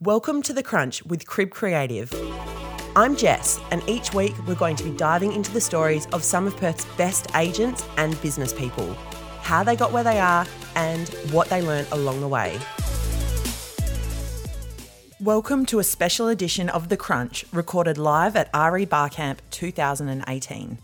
[0.00, 2.14] Welcome to The Crunch with Crib Creative.
[2.94, 6.46] I'm Jess, and each week we're going to be diving into the stories of some
[6.46, 8.94] of Perth's best agents and business people,
[9.42, 12.60] how they got where they are, and what they learned along the way.
[15.18, 20.78] Welcome to a special edition of The Crunch, recorded live at REBar Camp 2018.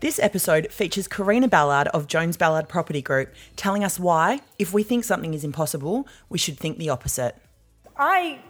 [0.00, 4.82] This episode features Kareena Ballard of Jones Ballard Property Group telling us why, if we
[4.82, 7.36] think something is impossible, we should think the opposite.
[7.98, 8.40] I,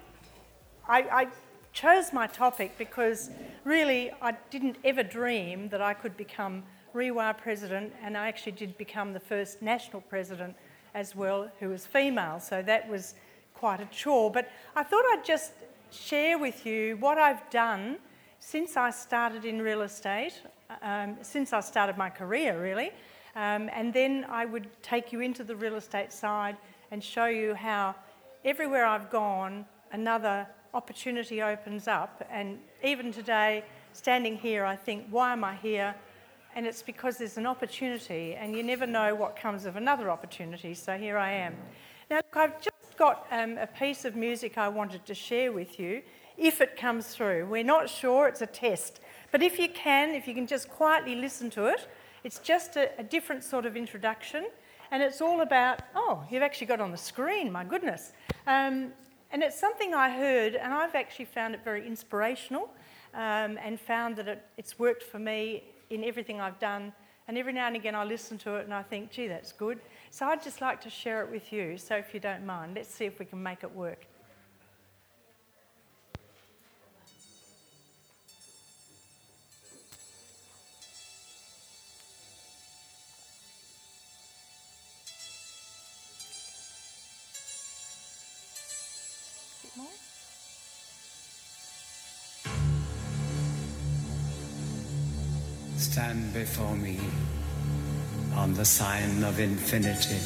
[0.89, 1.29] I, I
[1.73, 3.31] chose my topic because
[3.65, 6.63] really I didn't ever dream that I could become
[6.95, 10.55] REWA president, and I actually did become the first national president
[10.95, 13.15] as well who was female, so that was
[13.55, 14.31] quite a chore.
[14.31, 15.53] But I thought I'd just
[15.91, 17.99] share with you what I've done
[18.39, 20.41] since I started in real estate,
[20.83, 22.93] um, since I started my career really,
[23.35, 26.57] um, and then I would take you into the real estate side
[26.91, 27.97] and show you how
[28.45, 32.27] everywhere I've gone, another opportunity opens up.
[32.31, 35.95] And even today, standing here, I think, why am I here?
[36.57, 40.75] And it's because there's an opportunity, and you never know what comes of another opportunity.
[40.75, 41.55] So here I am.
[42.11, 45.81] Now, look, I've just got um, a piece of music I wanted to share with
[45.81, 46.03] you,
[46.37, 47.47] if it comes through.
[47.47, 49.01] We're not sure, it's a test.
[49.33, 51.89] But if you can, if you can just quietly listen to it,
[52.23, 54.47] it's just a, a different sort of introduction.
[54.91, 58.13] And it's all about, oh, you've actually got on the screen, my goodness.
[58.47, 58.93] Um,
[59.35, 62.71] and it's something I heard, and I've actually found it very inspirational
[63.15, 66.93] um, and found that it, it's worked for me in everything I've done.
[67.27, 69.81] And every now and again, I listen to it and I think, gee, that's good.
[70.11, 71.77] So I'd just like to share it with you.
[71.79, 74.07] So if you don't mind, let's see if we can make it work.
[96.55, 97.01] Before me
[98.37, 100.21] on the sign of infinity.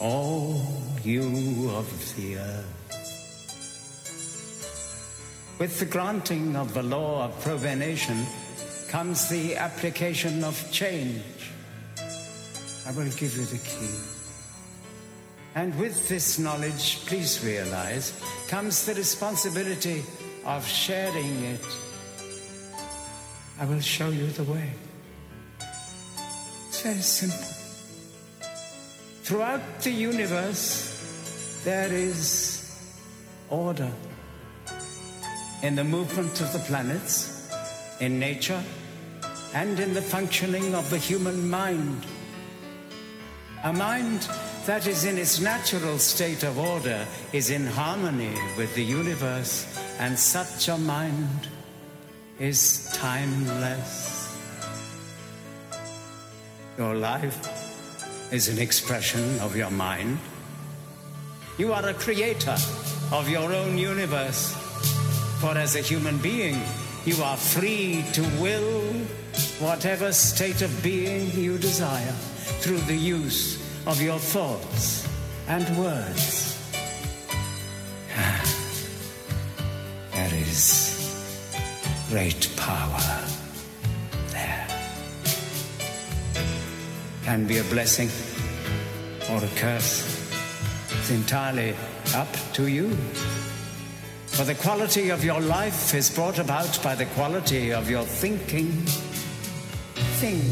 [0.00, 0.60] All
[1.02, 2.74] you of the earth.
[5.58, 8.26] With the granting of the law of provenation
[8.90, 11.52] comes the application of change.
[12.86, 13.96] I will give you the key.
[15.54, 18.12] And with this knowledge, please realize,
[18.46, 20.02] comes the responsibility
[20.44, 21.64] of sharing it
[23.60, 24.70] I will show you the way.
[26.78, 28.50] It's very simple.
[29.24, 32.72] Throughout the universe, there is
[33.50, 33.90] order
[35.64, 37.50] in the movement of the planets,
[37.98, 38.62] in nature,
[39.54, 42.06] and in the functioning of the human mind.
[43.64, 44.28] A mind
[44.66, 49.66] that is in its natural state of order is in harmony with the universe,
[49.98, 51.48] and such a mind
[52.38, 54.17] is timeless.
[56.78, 60.16] Your life is an expression of your mind.
[61.58, 62.56] You are a creator
[63.10, 64.52] of your own universe.
[65.40, 66.62] For as a human being,
[67.04, 68.92] you are free to will
[69.58, 72.14] whatever state of being you desire
[72.62, 73.58] through the use
[73.88, 75.08] of your thoughts
[75.48, 76.54] and words.
[80.12, 83.17] There is great power
[87.28, 88.08] Can be a blessing
[89.30, 90.32] or a curse.
[90.92, 91.76] It's entirely
[92.14, 92.96] up to you.
[94.28, 98.72] For the quality of your life is brought about by the quality of your thinking.
[100.22, 100.42] Think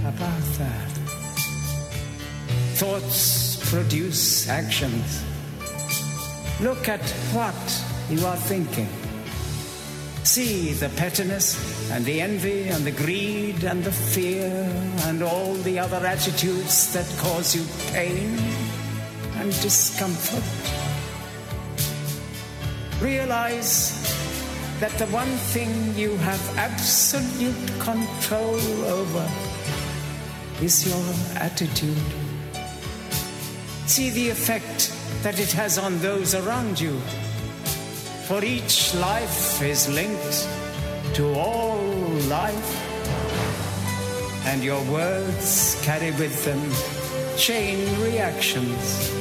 [0.00, 0.90] about that.
[2.74, 5.24] Thoughts produce actions.
[6.60, 7.00] Look at
[7.32, 8.90] what you are thinking.
[10.22, 14.50] See the pettiness and the envy and the greed and the fear
[15.06, 18.36] and all the other attitudes that cause you pain
[19.36, 20.42] and discomfort.
[23.00, 23.94] Realize
[24.80, 29.30] that the one thing you have absolute control over
[30.60, 32.10] is your attitude.
[33.86, 34.92] See the effect
[35.22, 36.98] that it has on those around you
[38.26, 40.63] for each life is linked
[41.14, 41.78] to all
[42.28, 42.70] life,
[44.46, 46.60] and your words carry with them
[47.38, 49.12] chain reactions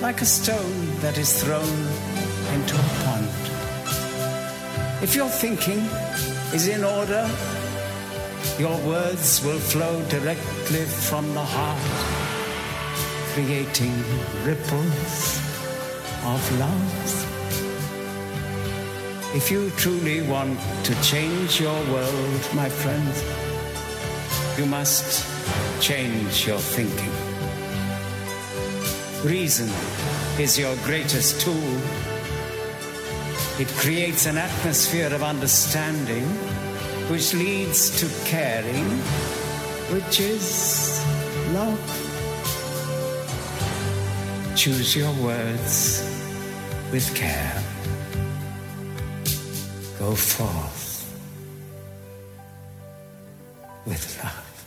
[0.00, 1.76] like a stone that is thrown
[2.54, 3.28] into a pond.
[5.02, 5.80] If your thinking
[6.54, 7.28] is in order,
[8.58, 11.82] your words will flow directly from the heart,
[13.34, 13.94] creating
[14.44, 15.40] ripples
[16.24, 17.29] of love.
[19.32, 23.22] If you truly want to change your world, my friends,
[24.58, 25.24] you must
[25.80, 27.12] change your thinking.
[29.24, 29.68] Reason
[30.36, 31.78] is your greatest tool.
[33.60, 36.24] It creates an atmosphere of understanding
[37.08, 38.88] which leads to caring,
[39.94, 41.00] which is
[41.52, 41.78] love.
[44.56, 46.02] Choose your words
[46.90, 47.69] with care.
[50.00, 51.14] Go forth
[53.84, 54.66] with love.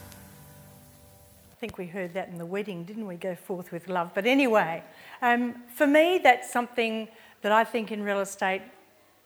[1.52, 3.16] I think we heard that in the wedding, didn't we?
[3.16, 4.12] Go forth with love.
[4.14, 4.84] But anyway,
[5.24, 7.08] um, for me, that's something
[7.42, 8.62] that I think in real estate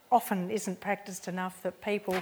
[0.10, 2.16] often isn't practiced enough that people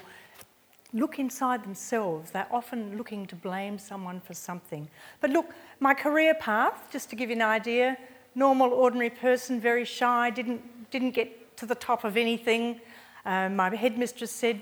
[0.92, 2.32] look inside themselves.
[2.32, 4.88] They're often looking to blame someone for something.
[5.22, 8.00] But look, my career path, just to give you an idea,
[8.34, 12.82] normal, ordinary person, very shy, didn't, didn't get to the top of anything.
[13.26, 14.62] Um, my headmistress said,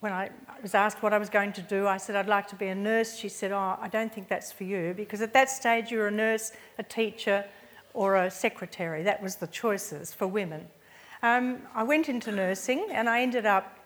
[0.00, 0.30] when I
[0.62, 2.74] was asked what I was going to do, I said, I'd like to be a
[2.74, 3.16] nurse.
[3.16, 6.10] She said, Oh, I don't think that's for you, because at that stage you're a
[6.10, 7.44] nurse, a teacher,
[7.94, 9.02] or a secretary.
[9.02, 10.66] That was the choices for women.
[11.22, 13.78] Um, I went into nursing and I ended up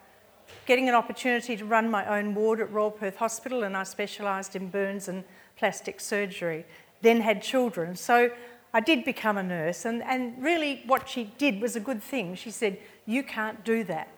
[0.66, 4.56] getting an opportunity to run my own ward at Royal Perth Hospital, and I specialised
[4.56, 5.22] in burns and
[5.56, 6.64] plastic surgery.
[7.00, 7.94] Then had children.
[7.94, 8.30] So
[8.72, 12.34] I did become a nurse, and, and really what she did was a good thing.
[12.34, 14.08] She said, You can't do that.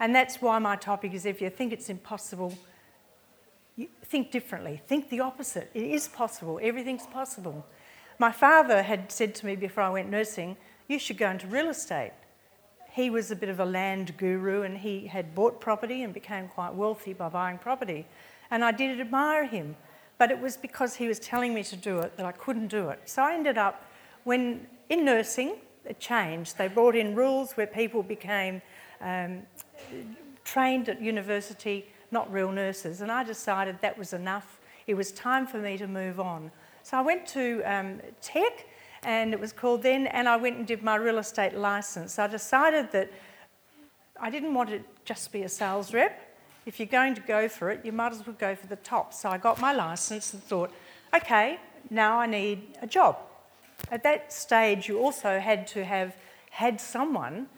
[0.00, 2.56] And that's why my topic is if you think it's impossible,
[4.04, 4.80] think differently.
[4.86, 5.70] Think the opposite.
[5.74, 6.58] It is possible.
[6.62, 7.64] Everything's possible.
[8.18, 10.56] My father had said to me before I went nursing,
[10.88, 12.12] You should go into real estate.
[12.90, 16.46] He was a bit of a land guru and he had bought property and became
[16.46, 18.06] quite wealthy by buying property.
[18.52, 19.76] And I did admire him,
[20.18, 22.88] but it was because he was telling me to do it that I couldn't do
[22.88, 23.00] it.
[23.04, 23.84] So I ended up,
[24.24, 26.56] when in nursing, it changed.
[26.56, 28.62] They brought in rules where people became
[29.00, 29.42] um,
[30.44, 34.60] trained at university, not real nurses, and I decided that was enough.
[34.86, 36.50] It was time for me to move on.
[36.82, 38.66] So I went to um, tech,
[39.02, 42.18] and it was called then, and I went and did my real estate license.
[42.18, 43.10] I decided that
[44.20, 46.33] I didn't want to just be a sales rep.
[46.66, 49.12] If you're going to go for it, you might as well go for the top.
[49.12, 50.72] So I got my license and thought,
[51.14, 51.58] okay,
[51.90, 53.18] now I need a job.
[53.90, 56.16] At that stage, you also had to have
[56.50, 57.48] had someone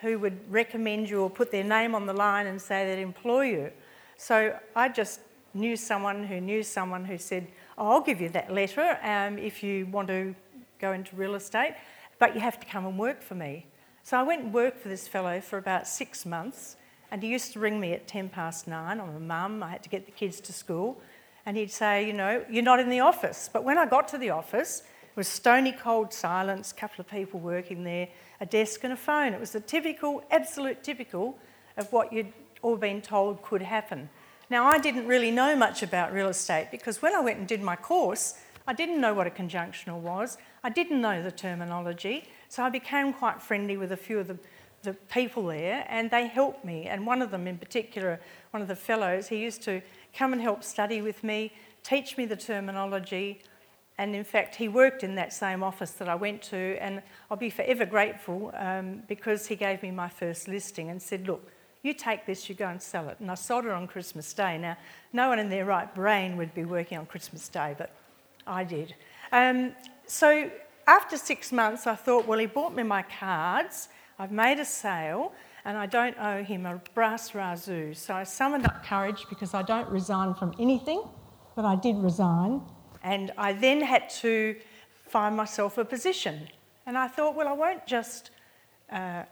[0.00, 3.42] who would recommend you or put their name on the line and say they'd employ
[3.46, 3.70] you.
[4.16, 5.20] So I just
[5.54, 7.46] knew someone who knew someone who said,
[7.78, 10.34] oh, I'll give you that letter um, if you want to
[10.78, 11.74] go into real estate,
[12.18, 13.66] but you have to come and work for me.
[14.02, 16.76] So I went and worked for this fellow for about six months,
[17.10, 19.00] and he used to ring me at 10 past nine.
[19.00, 21.00] I'm a mum, I had to get the kids to school,
[21.44, 23.48] and he'd say, You know, you're not in the office.
[23.52, 27.08] But when I got to the office, it was stony cold silence, a couple of
[27.08, 28.08] people working there,
[28.40, 29.32] a desk and a phone.
[29.32, 31.38] It was the typical, absolute typical
[31.76, 32.32] of what you'd
[32.62, 34.10] all been told could happen.
[34.48, 37.62] Now, I didn't really know much about real estate because when I went and did
[37.62, 38.34] my course,
[38.66, 40.38] I didn't know what a conjunctional was.
[40.64, 42.28] I didn't know the terminology.
[42.48, 44.38] So I became quite friendly with a few of the,
[44.86, 46.86] the people there, and they helped me.
[46.86, 48.18] And one of them, in particular,
[48.52, 49.82] one of the fellows, he used to
[50.14, 51.52] come and help study with me,
[51.82, 53.42] teach me the terminology.
[53.98, 57.36] And in fact, he worked in that same office that I went to, and I'll
[57.36, 61.42] be forever grateful um, because he gave me my first listing and said, Look,
[61.82, 63.18] you take this, you go and sell it.
[63.20, 64.58] And I sold it on Christmas Day.
[64.58, 64.76] Now,
[65.12, 67.90] no one in their right brain would be working on Christmas Day, but
[68.46, 68.94] I did.
[69.32, 69.72] Um,
[70.06, 70.50] so
[70.86, 75.32] after six months, I thought, well, he bought me my cards, I've made a sale,
[75.64, 77.94] and I don't owe him a brass razoo.
[77.94, 81.02] So I summoned up courage because I don't resign from anything,
[81.54, 82.62] but I did resign.
[83.02, 84.56] And I then had to
[85.06, 86.48] find myself a position.
[86.86, 88.30] And I thought, well, I won't just
[88.90, 89.24] uh,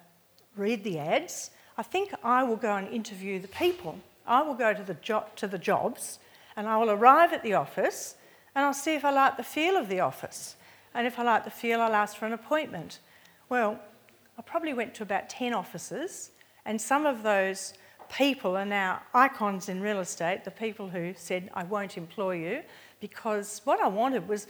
[0.56, 1.50] read the ads.
[1.78, 3.98] I think I will go and interview the people.
[4.26, 6.18] I will go to the, jo- to the jobs
[6.56, 8.16] and I will arrive at the office
[8.54, 10.56] and I'll see if I like the feel of the office.
[10.94, 13.00] And if I like the feel, I'll ask for an appointment.
[13.48, 13.80] Well,
[14.38, 16.30] I probably went to about 10 offices,
[16.64, 17.74] and some of those
[18.08, 22.62] people are now icons in real estate, the people who said, I won't employ you
[23.00, 24.46] because what I wanted was,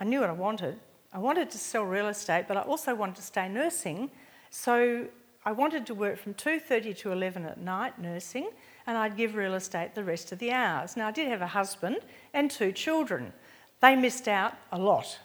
[0.00, 0.78] I knew what I wanted.
[1.12, 4.10] I wanted to sell real estate, but I also wanted to stay nursing.
[4.50, 5.06] So
[5.44, 8.50] I wanted to work from 2:30 to 11 at night nursing,
[8.86, 10.96] and I'd give real estate the rest of the hours.
[10.96, 11.98] Now I did have a husband
[12.32, 13.32] and two children.
[13.80, 15.18] They missed out a lot.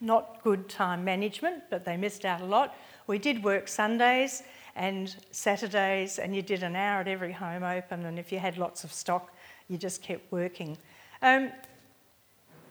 [0.00, 2.74] Not good time management, but they missed out a lot.
[3.06, 4.42] We did work Sundays
[4.76, 8.56] and Saturdays, and you did an hour at every home open, and if you had
[8.56, 9.34] lots of stock,
[9.68, 10.78] you just kept working.
[11.22, 11.50] Um,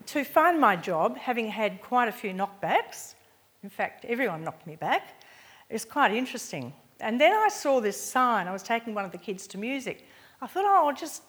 [0.06, 3.14] to find my job, having had quite a few knockbacks,
[3.62, 5.22] In fact, everyone knocked me back.
[5.70, 6.72] Was quite interesting.
[6.98, 8.48] And then I saw this sign.
[8.48, 10.06] I was taking one of the kids to music.
[10.40, 11.22] I thought, oh, I'll just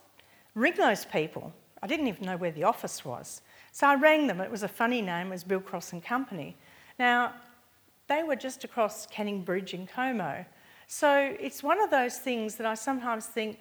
[0.56, 1.54] ring those people.
[1.84, 3.42] I didn't even know where the office was.
[3.72, 4.42] So I rang them.
[4.42, 6.56] It was a funny name, it was Bill Cross and Company.
[7.00, 7.34] Now,
[8.08, 10.46] they were just across Canning Bridge in Como.
[10.88, 13.60] So it's one of those things that I sometimes think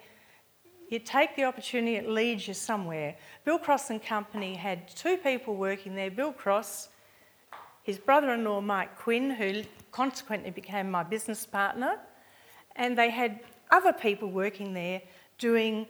[0.89, 3.15] you take the opportunity, it leads you somewhere.
[3.45, 6.89] Bill Cross and Company had two people working there Bill Cross,
[7.83, 9.63] his brother in law Mike Quinn, who
[9.93, 11.97] consequently became my business partner,
[12.75, 13.39] and they had
[13.71, 15.01] other people working there
[15.37, 15.87] doing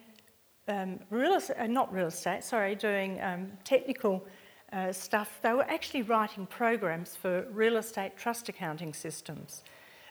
[0.72, 4.26] um, real uh, not real estate, sorry, doing um, technical
[4.74, 5.40] uh, stuff.
[5.42, 9.64] They were actually writing programs for real estate trust accounting systems.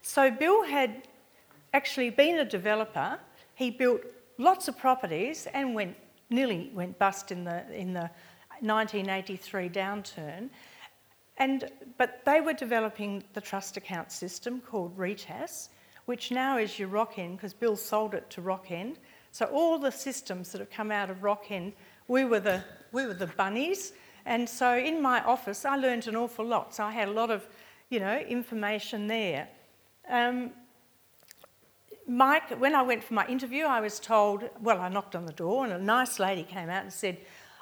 [0.03, 1.09] So Bill had
[1.73, 3.19] actually been a developer.
[3.55, 4.03] He built
[4.39, 5.97] lots of properties and went
[6.31, 8.11] nearly went bust in the in the
[8.61, 10.51] 1983 downturn.
[11.39, 15.71] And, but they were developing the trust account system called RETAS,
[16.05, 18.97] which now is your Rockend because Bill sold it to Rockend.
[19.33, 21.73] So all the systems that have come out of Rockend,
[22.09, 23.93] we were the, we were the bunnies.
[24.27, 26.75] And so in my office, I learned an awful lot.
[26.75, 27.47] So I had a lot of,
[27.89, 29.49] you know, information there.
[30.09, 30.51] Um,
[32.07, 35.33] Mike, when I went for my interview, I was told, well, I knocked on the
[35.33, 37.19] door and a nice lady came out and said,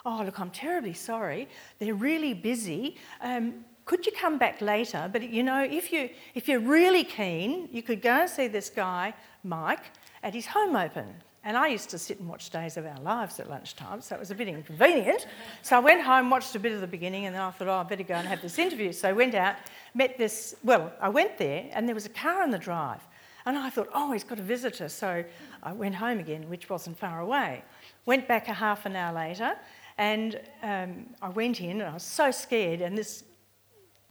[0.06, 1.48] Oh, look, I'm terribly sorry.
[1.78, 2.96] They're really busy.
[3.20, 5.08] Um, could you come back later?
[5.12, 8.70] But you know, if, you, if you're really keen, you could go and see this
[8.70, 9.12] guy,
[9.44, 9.84] Mike,
[10.22, 11.14] at his home open.
[11.48, 14.18] And I used to sit and watch Days of Our Lives at lunchtime, so it
[14.18, 15.26] was a bit inconvenient.
[15.62, 17.72] So I went home, watched a bit of the beginning, and then I thought, oh,
[17.72, 18.92] I better go and have this interview.
[18.92, 19.56] So I went out,
[19.94, 23.00] met this, well, I went there, and there was a car in the drive.
[23.46, 24.90] And I thought, oh, he's got a visitor.
[24.90, 25.24] So
[25.62, 27.64] I went home again, which wasn't far away.
[28.04, 29.54] Went back a half an hour later,
[29.96, 32.82] and um, I went in, and I was so scared.
[32.82, 33.24] And this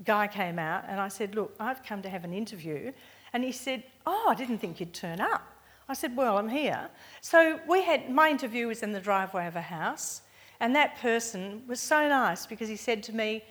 [0.04, 2.94] guy came out, and I said, look, I've come to have an interview.
[3.32, 5.54] And he said, oh, I didn't think you'd turn up.
[5.90, 6.90] I said, Well, I'm here.
[7.22, 10.22] So we had my interview was in the driveway of a house,
[10.60, 13.44] and that person was so nice because he said to me,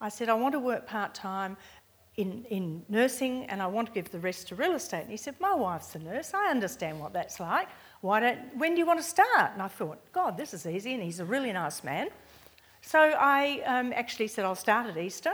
[0.00, 1.56] I said, I want to work part time
[2.16, 5.02] in, in nursing and I want to give the rest to real estate.
[5.02, 6.32] And he said, My wife's a nurse.
[6.34, 7.68] I understand what that's like.
[8.00, 9.52] Why don't, when do you want to start?
[9.52, 10.94] And I thought, God, this is easy.
[10.94, 12.08] And he's a really nice man.
[12.82, 15.32] So I um, actually said, I'll start at Easter.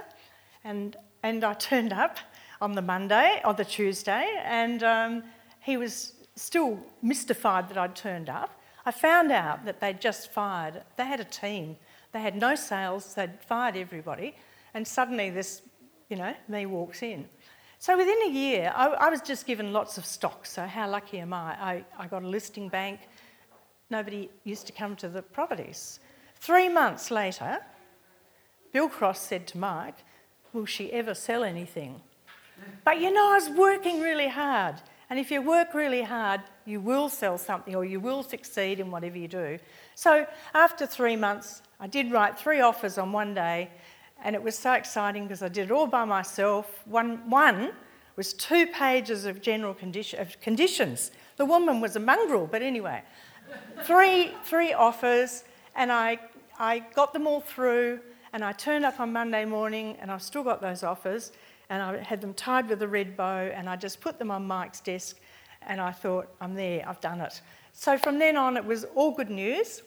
[0.65, 2.19] And, and I turned up
[2.61, 5.23] on the Monday or the Tuesday, and um,
[5.61, 8.61] he was still mystified that I'd turned up.
[8.87, 11.77] I found out that they'd just fired, they had a team.
[12.13, 14.35] They had no sales, they'd fired everybody,
[14.75, 15.63] and suddenly this,
[16.09, 17.29] you know, me walks in.
[17.79, 20.45] So within a year, I, I was just given lots of stock.
[20.45, 21.57] So how lucky am I?
[21.61, 21.85] I?
[21.99, 23.01] I got a listing bank.
[23.91, 26.01] Nobody used to come to the properties.
[26.37, 27.59] Three months later,
[28.73, 29.97] Bill Cross said to Mike,
[30.53, 32.01] Will she ever sell anything?
[32.85, 34.77] But you know, I was working really hard.
[35.11, 38.93] And if you work really hard, you will sell something or you will succeed in
[38.93, 39.59] whatever you do.
[39.97, 40.25] So
[40.55, 43.71] after three months, I did write three offers on one day,
[44.23, 46.87] and it was so exciting because I did it all by myself.
[46.87, 47.73] One, one
[48.15, 51.11] was two pages of general condition, of conditions.
[51.39, 53.03] The woman was a mongrel, but anyway,
[53.83, 55.43] three, three offers,
[55.75, 56.21] and I,
[56.57, 57.99] I got them all through,
[58.33, 61.33] and I turned up on Monday morning, and I've still got those offers
[61.71, 64.47] and I had them tied with a red bow, and I just put them on
[64.47, 65.19] Mike's desk,
[65.63, 67.41] and I thought, I'm there, I've done it.
[67.73, 69.83] So from then on, it was all good news.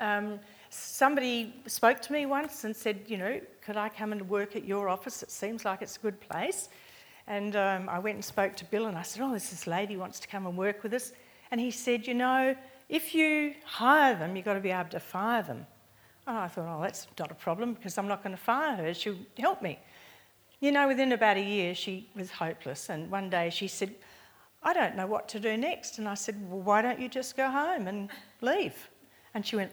[0.00, 4.56] Um, somebody spoke to me once and said, you know, could I come and work
[4.56, 5.22] at your office?
[5.22, 6.68] It seems like it's a good place.
[7.26, 10.18] And um, I went and spoke to Bill, and I said, oh, this lady wants
[10.20, 11.12] to come and work with us.
[11.52, 12.56] And he said, you know,
[12.88, 15.64] if you hire them, you've got to be able to fire them.
[16.26, 18.94] And I thought, oh, that's not a problem because I'm not going to fire her.
[18.94, 19.78] She'll help me.
[20.60, 22.90] You know, within about a year, she was hopeless.
[22.90, 23.94] And one day she said,
[24.62, 25.98] I don't know what to do next.
[25.98, 28.90] And I said, Well, why don't you just go home and leave?
[29.34, 29.72] And she went,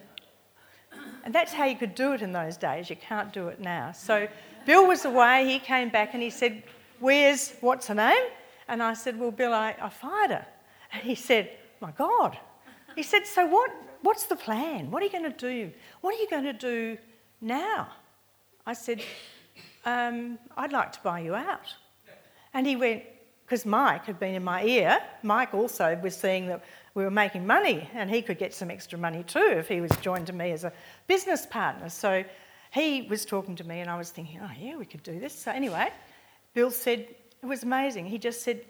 [1.24, 2.89] and that's how you could do it in those days.
[2.89, 3.91] You can't do it now.
[3.91, 4.27] So
[4.65, 5.46] Bill was away.
[5.46, 6.63] He came back and he said,
[7.00, 8.32] Where's, what's her name?
[8.67, 10.46] And I said, Well, Bill, I, I fired her.
[10.94, 11.51] And he said,
[11.82, 12.38] My God.
[12.96, 14.89] He said, So what, what's the plan?
[14.89, 15.72] What are you going to do?
[16.01, 16.98] What are you going to do
[17.41, 17.89] now?
[18.65, 19.01] I said,
[19.88, 21.74] um, I'd like to buy you out.
[22.53, 23.03] And he went,
[23.46, 25.00] because Mike had been in my ear.
[25.24, 26.65] Mike also was seeing that
[26.96, 29.91] we were making money and he could get some extra money too if he was
[30.01, 30.74] joined to me as a
[31.08, 31.88] business partner.
[31.88, 32.25] So
[32.74, 35.34] he was talking to me and I was thinking, oh, yeah, we could do this.
[35.34, 35.88] So anyway,
[36.53, 37.08] Bill said,
[37.41, 38.06] it was amazing.
[38.08, 38.65] He just said,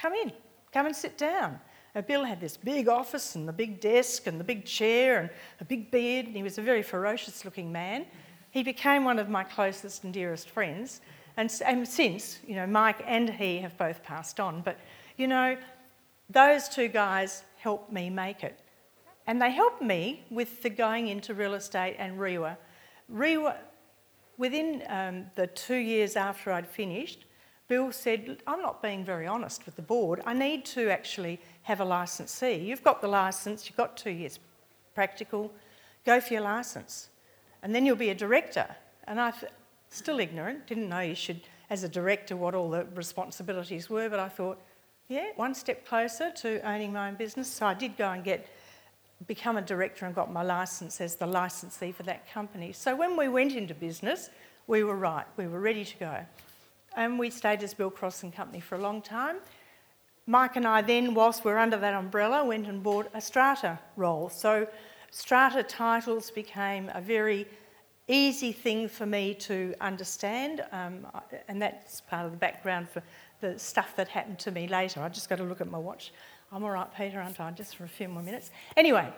[0.00, 0.32] come in,
[0.72, 1.60] come and sit down.
[1.94, 5.28] And Bill had this big office and the big desk and the big chair and
[5.60, 8.06] a big beard, and he was a very ferocious looking man.
[8.52, 11.00] He became one of my closest and dearest friends.
[11.36, 14.78] And, and since, you know, Mike and he have both passed on, but,
[15.16, 15.56] you know,
[16.28, 18.60] those two guys helped me make it.
[19.26, 22.58] And they helped me with the going into real estate and REWA.
[23.10, 23.56] REWA
[24.36, 27.24] within um, the two years after I'd finished,
[27.68, 30.20] Bill said, I'm not being very honest with the board.
[30.26, 32.56] I need to actually have a licensee.
[32.56, 34.38] You've got the license, you've got two years
[34.94, 35.50] practical,
[36.04, 37.08] go for your license.
[37.62, 38.66] And then you'll be a director.
[39.06, 39.32] And I,
[39.90, 41.40] still ignorant, didn't know you should,
[41.70, 44.60] as a director, what all the responsibilities were, but I thought,
[45.08, 47.48] yeah, one step closer to owning my own business.
[47.48, 48.48] So I did go and get,
[49.26, 52.72] become a director and got my license as the licensee for that company.
[52.72, 54.30] So when we went into business,
[54.66, 56.16] we were right, we were ready to go.
[56.96, 59.36] And we stayed as Bill Cross and Company for a long time.
[60.26, 64.28] Mike and I then, whilst we're under that umbrella, went and bought a strata roll.
[64.28, 64.68] So
[65.12, 67.46] strata titles became a very
[68.08, 71.06] easy thing for me to understand, um,
[71.46, 73.02] and that's part of the background for
[73.40, 75.00] the stuff that happened to me later.
[75.00, 76.12] I just got to look at my watch.
[76.50, 77.50] I'm all right, Peter, aren't I?
[77.50, 78.50] Just for a few more minutes.
[78.76, 79.08] Anyway,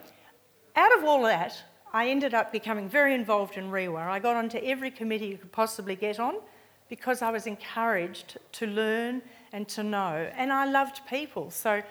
[0.77, 1.57] out of all that,
[1.93, 4.03] I ended up becoming very involved in REWA.
[4.03, 6.35] I got onto every committee you could possibly get on
[6.89, 9.23] because I was encouraged to learn
[9.53, 10.29] and to know.
[10.37, 11.51] And I loved people.
[11.51, 11.83] So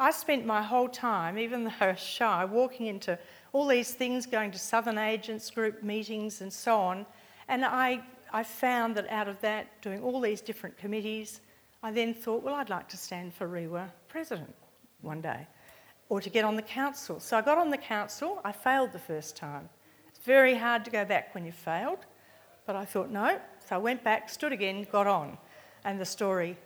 [0.00, 3.18] I spent my whole time, even though I was shy, walking into
[3.52, 7.06] all these things, going to Southern Agents Group meetings and so on.
[7.48, 8.00] And I,
[8.32, 11.40] I found that out of that, doing all these different committees,
[11.82, 14.54] I then thought, well, I'd like to stand for REWA president
[15.00, 15.46] one day
[16.08, 17.20] or to get on the council.
[17.20, 18.40] So I got on the council.
[18.44, 19.68] I failed the first time.
[20.08, 21.98] It's very hard to go back when you've failed,
[22.66, 23.38] but I thought, no.
[23.68, 25.38] So I went back, stood again, got on,
[25.84, 26.56] and the story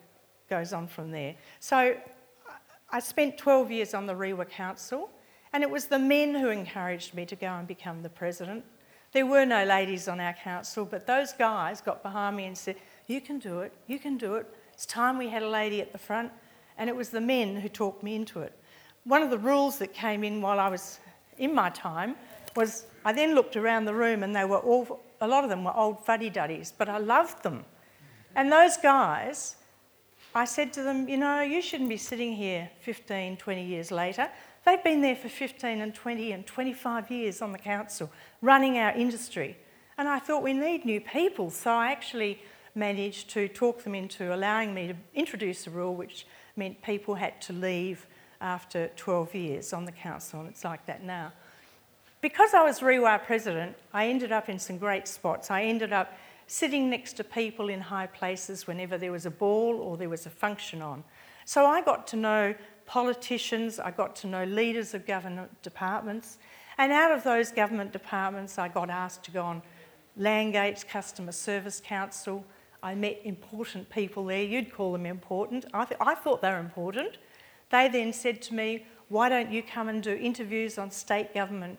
[0.48, 1.34] goes on from there.
[1.60, 1.96] So
[2.90, 5.10] I spent 12 years on the REWA Council.
[5.52, 8.64] And it was the men who encouraged me to go and become the president.
[9.12, 12.76] There were no ladies on our council, but those guys got behind me and said,
[13.06, 14.46] You can do it, you can do it.
[14.72, 16.32] It's time we had a lady at the front.
[16.78, 18.58] And it was the men who talked me into it.
[19.04, 20.98] One of the rules that came in while I was
[21.38, 22.16] in my time
[22.56, 25.64] was I then looked around the room and they were all, a lot of them
[25.64, 27.64] were old fuddy duddies, but I loved them.
[28.34, 29.56] And those guys,
[30.34, 34.30] I said to them, you know, you shouldn't be sitting here 15, 20 years later.
[34.64, 38.92] They've been there for 15 and 20 and 25 years on the council, running our
[38.92, 39.56] industry.
[39.98, 42.40] And I thought we need new people, so I actually
[42.74, 47.40] managed to talk them into allowing me to introduce a rule which meant people had
[47.42, 48.06] to leave
[48.40, 51.32] after 12 years on the council, and it's like that now.
[52.20, 55.50] Because I was REWA president, I ended up in some great spots.
[55.50, 56.12] I ended up
[56.46, 60.26] sitting next to people in high places whenever there was a ball or there was
[60.26, 61.02] a function on.
[61.44, 62.54] So I got to know
[62.86, 66.38] politicians, I got to know leaders of government departments,
[66.78, 69.62] and out of those government departments, I got asked to go on
[70.18, 72.44] Landgate's Customer Service Council.
[72.82, 74.42] I met important people there.
[74.42, 75.66] You'd call them important.
[75.72, 77.18] I, th- I thought they were important.
[77.70, 81.78] They then said to me, Why don't you come and do interviews on state government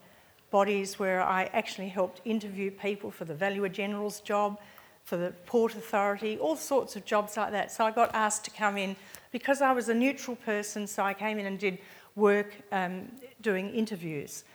[0.51, 4.59] bodies where I actually helped interview people for the Valuer General's job,
[5.03, 7.71] for the Port Authority, all sorts of jobs like that.
[7.71, 8.95] So I got asked to come in
[9.33, 11.79] because I was a neutral person, so I came in and did
[12.15, 14.45] work um, doing interviews.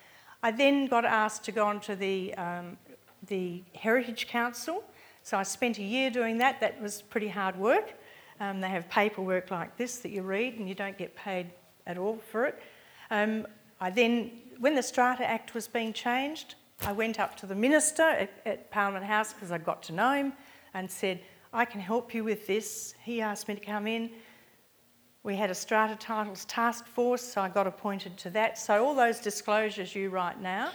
[0.42, 2.78] I then got asked to go on to the, um,
[3.26, 4.84] the Heritage Council,
[5.24, 6.60] so I spent a year doing that.
[6.60, 7.94] That was pretty hard work.
[8.40, 11.50] Um, they have paperwork like this that you read and you don't get paid
[11.88, 12.62] at all for it.
[13.10, 13.48] Um,
[13.80, 18.04] I then, when the Strata Act was being changed, I went up to the minister
[18.04, 20.32] at, at Parliament House because I got to know him
[20.72, 21.20] and said,
[21.52, 22.94] I can help you with this.
[23.02, 24.10] He asked me to come in.
[25.28, 28.56] We had a strata titles task force, so I got appointed to that.
[28.56, 30.70] So, all those disclosures you write now,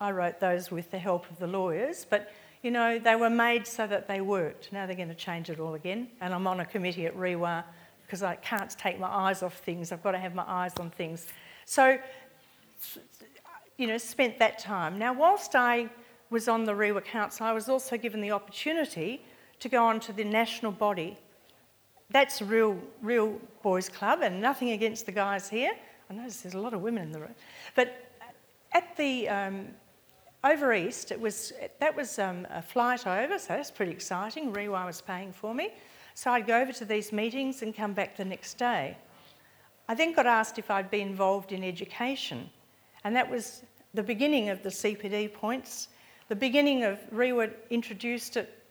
[0.00, 2.30] I wrote those with the help of the lawyers, but
[2.62, 4.72] you know, they were made so that they worked.
[4.72, 6.06] Now they're going to change it all again.
[6.20, 7.64] And I'm on a committee at REWA
[8.06, 9.90] because I can't take my eyes off things.
[9.90, 11.26] I've got to have my eyes on things.
[11.64, 11.98] So,
[13.76, 15.00] you know, spent that time.
[15.00, 15.88] Now, whilst I
[16.30, 19.20] was on the REWA Council, I was also given the opportunity
[19.58, 21.18] to go on to the national body
[22.10, 25.72] that's a real, real boys' club, and nothing against the guys here.
[26.08, 27.34] I notice there's a lot of women in the room.
[27.74, 28.10] But
[28.72, 29.68] at the um,
[30.42, 34.52] over east, it was that was um, a flight over, so that's pretty exciting.
[34.52, 35.72] REWA was paying for me,
[36.14, 38.96] so I'd go over to these meetings and come back the next day.
[39.88, 42.48] I then got asked if I'd be involved in education,
[43.04, 43.62] and that was
[43.94, 45.88] the beginning of the CPD points,
[46.28, 48.62] the beginning of REWA introduced it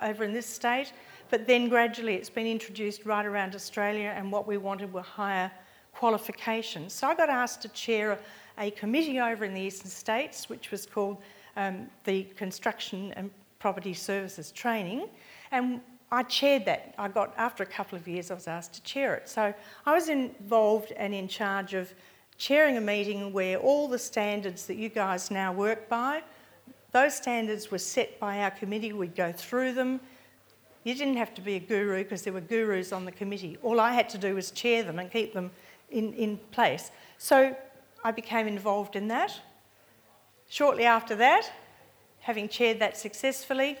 [0.00, 0.92] over in this state.
[1.30, 5.50] But then gradually it's been introduced right around Australia, and what we wanted were higher
[5.92, 6.92] qualifications.
[6.92, 8.18] So I got asked to chair
[8.58, 11.18] a, committee over in the eastern states, which was called
[11.56, 15.08] um, the Construction and Property Services Training.
[15.50, 16.94] And I chaired that.
[16.98, 19.28] I got, after a couple of years, I was asked to chair it.
[19.28, 19.54] So
[19.86, 21.92] I was involved and in charge of
[22.36, 26.22] chairing a meeting where all the standards that you guys now work by,
[26.92, 28.92] those standards were set by our committee.
[28.92, 30.00] We'd go through them.
[30.84, 33.56] You didn't have to be a guru because there were gurus on the committee.
[33.62, 35.50] All I had to do was chair them and keep them
[35.90, 36.90] in, in place.
[37.18, 37.56] So
[38.04, 39.32] I became involved in that.
[40.48, 41.50] Shortly after that,
[42.20, 43.78] having chaired that successfully,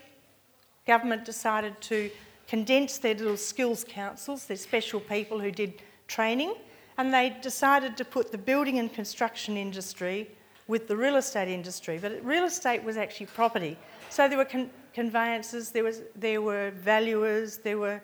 [0.86, 2.10] government decided to
[2.48, 6.54] condense their little skills councils, their special people who did training,
[6.96, 10.30] and they decided to put the building and construction industry
[10.68, 11.98] with the real estate industry.
[12.00, 13.76] But real estate was actually property.
[14.10, 18.00] So there were con- conveyances, there, was, there were valuers, there were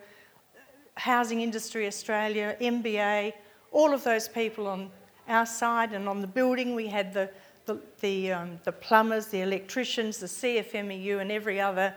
[0.95, 3.33] Housing Industry Australia, MBA,
[3.71, 4.91] all of those people on
[5.27, 7.29] our side, and on the building we had the,
[7.65, 11.95] the, the, um, the plumbers, the electricians, the CFMEU, and every other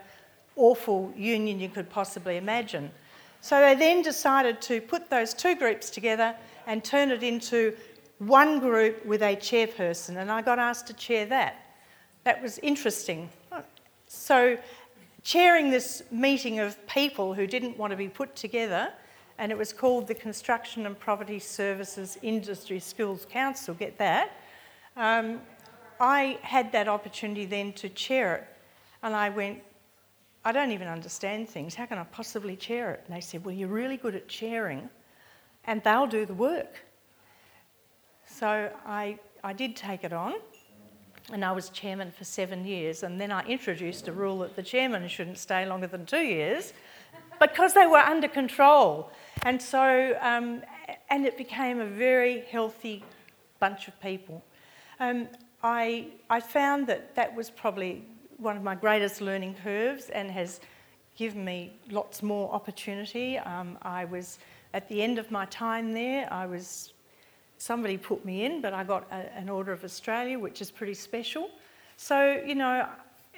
[0.55, 2.89] awful union you could possibly imagine.
[3.41, 7.75] So they then decided to put those two groups together and turn it into
[8.19, 11.61] one group with a chairperson, and I got asked to chair that.
[12.23, 13.29] That was interesting.
[14.07, 14.57] So,
[15.25, 18.93] chairing this meeting of people who didn't want to be put together,
[19.39, 24.31] and it was called the Construction and Property Services Industry Skills Council, get that.
[24.95, 25.41] Um,
[25.99, 28.47] I had that opportunity then to chair it,
[29.01, 29.63] and I went,
[30.45, 31.73] I don't even understand things.
[31.73, 33.03] How can I possibly chair it?
[33.07, 34.89] And they said, Well, you're really good at chairing,
[35.63, 36.85] and they'll do the work.
[38.27, 40.35] So I, I did take it on,
[41.31, 43.03] and I was chairman for seven years.
[43.03, 46.73] And then I introduced a rule that the chairman shouldn't stay longer than two years
[47.39, 49.11] because they were under control.
[49.43, 50.61] And so, um,
[51.09, 53.03] and it became a very healthy
[53.59, 54.43] bunch of people.
[54.99, 55.27] Um,
[55.63, 58.03] I, I found that that was probably
[58.37, 60.59] one of my greatest learning curves and has
[61.15, 63.37] given me lots more opportunity.
[63.39, 64.37] Um, I was
[64.73, 66.93] at the end of my time there, I was
[67.57, 70.93] somebody put me in, but I got a, an Order of Australia, which is pretty
[70.93, 71.49] special.
[71.97, 72.87] So, you know,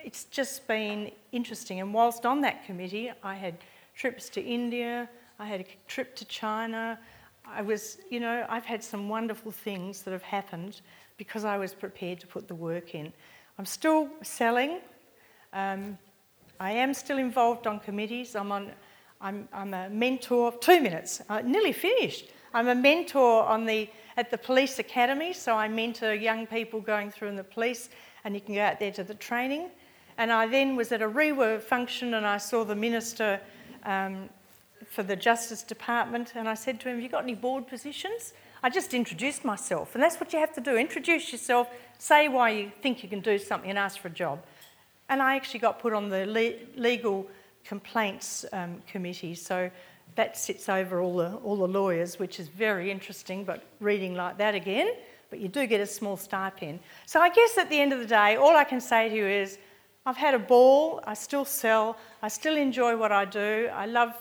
[0.03, 1.79] it's just been interesting.
[1.79, 3.55] And whilst on that committee, I had
[3.95, 6.99] trips to India, I had a trip to China.
[7.45, 10.81] I was, you know, I've had some wonderful things that have happened
[11.17, 13.13] because I was prepared to put the work in.
[13.57, 14.79] I'm still selling.
[15.53, 15.97] Um,
[16.59, 18.35] I am still involved on committees.
[18.35, 18.71] I'm on.
[19.19, 20.53] I'm, I'm a mentor.
[20.59, 21.21] Two minutes.
[21.27, 22.29] I nearly finished.
[22.53, 27.11] I'm a mentor on the at the police academy, so I mentor young people going
[27.11, 27.89] through in the police,
[28.23, 29.69] and you can go out there to the training.
[30.17, 33.39] And I then was at a REWA function, and I saw the minister
[33.83, 34.29] um,
[34.89, 38.33] for the Justice Department, and I said to him, "Have you got any board positions?"
[38.63, 42.49] I just introduced myself, and that's what you have to do introduce yourself, say why
[42.49, 44.43] you think you can do something, and ask for a job.
[45.09, 47.27] And I actually got put on the le- legal
[47.63, 49.69] complaints um, committee, so
[50.17, 54.37] that sits over all the, all the lawyers, which is very interesting, but reading like
[54.39, 54.89] that again,
[55.29, 56.79] but you do get a small stipend.
[57.05, 59.27] So I guess at the end of the day, all I can say to you
[59.27, 59.59] is
[60.07, 64.15] I've had a ball, I still sell, I still enjoy what I do, I love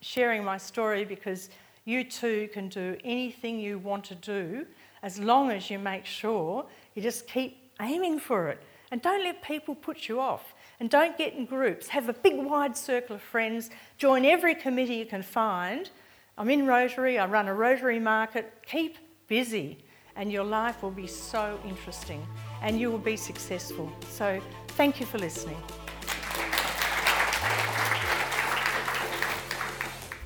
[0.00, 1.50] sharing my story because
[1.84, 4.66] you too can do anything you want to do
[5.02, 8.62] as long as you make sure you just keep aiming for it.
[8.92, 10.54] And don't let people put you off.
[10.80, 11.88] And don't get in groups.
[11.88, 13.68] Have a big wide circle of friends.
[13.98, 15.90] Join every committee you can find.
[16.38, 18.54] I'm in Rotary, I run a Rotary market.
[18.66, 18.96] Keep
[19.28, 19.84] busy,
[20.16, 22.26] and your life will be so interesting
[22.62, 23.92] and you will be successful.
[24.08, 25.56] So, thank you for listening.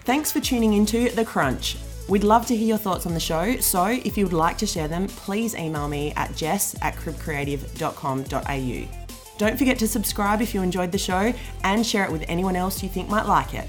[0.04, 1.78] Thanks for tuning into The Crunch.
[2.08, 4.66] We'd love to hear your thoughts on the show, so if you would like to
[4.66, 9.03] share them, please email me at jess at cribcreative.com.au.
[9.36, 12.82] Don't forget to subscribe if you enjoyed the show and share it with anyone else
[12.82, 13.68] you think might like it.